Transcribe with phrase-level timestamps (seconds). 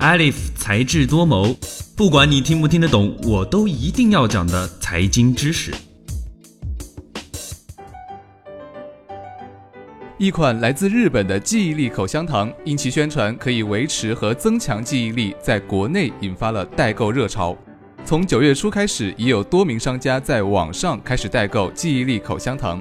[0.00, 1.54] Alif 才智多谋，
[1.94, 5.74] 不管你听不听得懂，我都一定要讲的财经知识。
[10.16, 17.54] 一款来自日本的记忆力口香糖，因其宣传可以维持和增强记忆力，在国内引发了代购热潮。
[18.02, 22.80] 从九月初开始，已有多名商家在网上开始代购记忆力口香糖。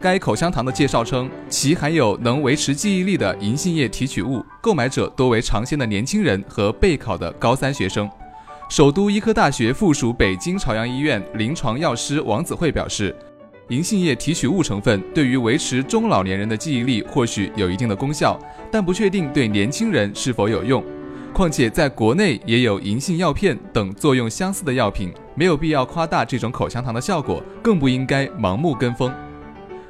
[0.00, 8.08] 该口香糖的介绍称，其含有能维持记忆力的银杏叶提取物，购买者多为尝鲜的年轻人和备考的高三学生。
[8.68, 13.14] 首都医科大学附属北京朝阳医院临床药师王子慧表示，
[13.70, 18.38] 银杏叶提取物成分对于维持中老年人的记忆力或许有一定的功效，
[18.70, 20.84] 但不确定对年轻人是否有用。
[21.34, 29.12] 况且在国内也有银杏药片等作用相似的药品，没有必要夸大这种口香糖的效果，更不应该盲目跟风。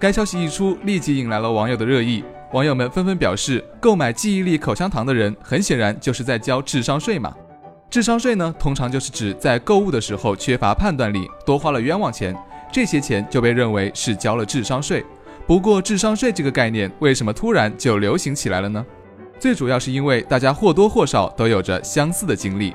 [0.00, 2.24] 该消息一出，立即引来了网友的热议。
[2.54, 7.30] 网友们纷纷表示，购买记忆力口香糖的人，很显然就是在交智商税嘛。
[7.90, 12.34] 智商税呢，通常就是指在购物的时候缺乏判断力，多花了冤枉钱，
[12.72, 15.04] 这些钱就被认为是交了智商税。
[15.46, 18.82] 不过，智商税这个概念为什么突然就流行起来了呢？
[19.38, 22.72] 最主要是因为大家或多或少都有着相似的经历。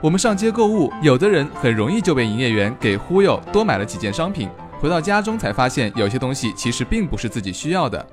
[0.00, 4.48] 我们上街购物，有的人很容易就被营业员给忽悠，多买了几件商品。
[4.80, 8.04] 回到家中才发现，有些东西其实并不是自己需要的。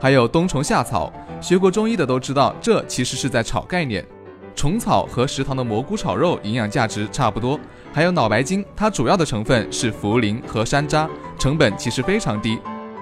[0.00, 4.04] 还有冬虫夏草，学过中医的都知道，这其实是在炒概念。
[4.56, 7.58] 虫草和食堂的蘑菇炒肉营养价值差不多。
[7.92, 11.08] 还有脑白金，它主要的成分是茯苓和山楂，
[11.38, 12.58] 成本其实非常低。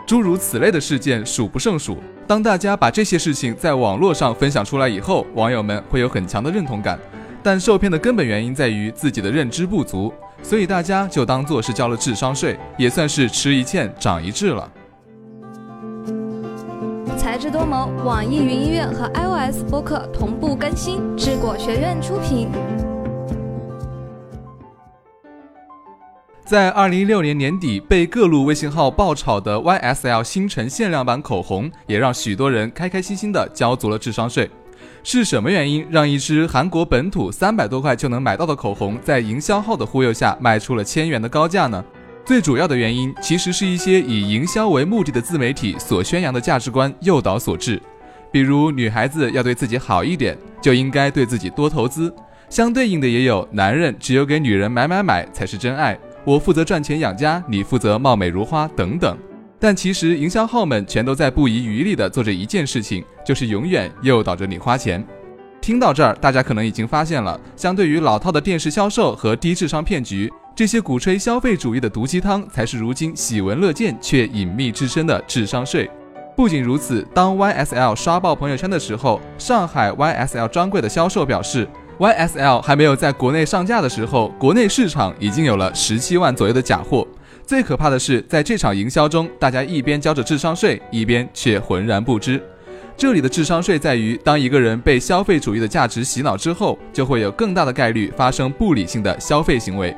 [0.07, 1.98] 诸如此类的事件数不胜数。
[2.27, 6.98] 当大家把这些事情在网络上分享出来以后，网友们会有很强的认同感。
[7.42, 10.12] 但受骗的根本原因在于自己的认知不足。
[10.43, 14.71] 所以大家就当做是交了智商税，也算是吃一堑长一智了。
[17.17, 22.48] 才智多谋，网易云音乐和 iOS 播客同步更新，智果学院出品。
[26.45, 34.51] 在二零一六年年底被各路微信号爆炒的 YSL 星辰限量版口红，也让许多人开开心心的交足了智商税。
[35.03, 41.85] 是什么原因让一支韩国本土三百多块就能买到的口红，在营销号的忽悠下卖出了千元的高价呢？
[42.25, 47.83] 最主要的原因其实是一些以营销为目的的自媒体所宣扬的价值观诱导所致。
[48.31, 52.09] 比如女孩子要对自己好一点，就应该对自己多投资；
[52.49, 59.19] 相对应的也有男人只有给女人买买买才是真爱，我负责赚钱养家，你负责貌美如花等等。
[59.62, 65.06] 但其实营销号们全都在不遗余力地做着一件事情，就是永远诱导着你花钱。
[65.61, 75.89] 听到这儿，大家可能已经发现了，相对于老套的电视销售和低智商骗局，这些鼓吹消费主义的毒鸡汤才是如今喜闻乐见却隐秘至深的智商税。
[76.36, 81.68] 不仅如此，当 YSL 刷爆朋友圈的时候，上海 YSL 专柜的销售表示
[82.01, 87.06] ，YSL 还没有在国内上架的时候，国内市场已经有了十七万左右的假货。
[87.47, 92.42] 最可怕的是，在这场营销中，大家一边交着智商税，一边却浑然不知。
[92.97, 99.95] 这里的智商税在于，当一个人被消费主义的价值洗脑之后，就会有更大的概率发生不理性的消费行为，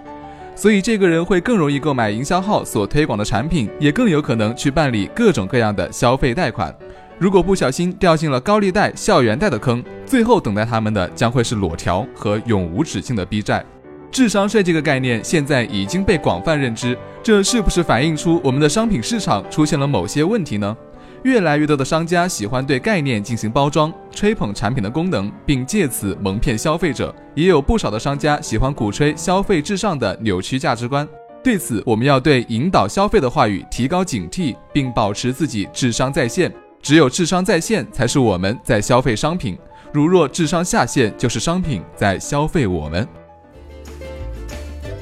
[0.56, 6.74] 所以这个人会更容易购买营销号所推广的产品，也更有可能去办理各种各样的消费贷款。
[7.18, 13.64] 如果不小心掉进了高利贷、校园贷的坑，最后等待他们的将会是裸条和永无止境的逼债。
[14.14, 20.76] 智商税这个概念现在已经被广泛认知，这是不是反映出我们的商品市场出现了某些问题呢？
[21.24, 31.04] 越来越多的商家喜欢对概念进行包装，吹捧产品的功能，并借此蒙骗消费者；也有不少的商家喜欢鼓吹消费至上的扭曲价值观。
[31.42, 36.54] 对此，我们要对引导消费的话语提高警惕，并保持自己智商在线。
[36.80, 39.56] 只有智商在线，才是我们在消费商品；
[39.92, 43.04] 如若智商下线，就是商品在消费我们。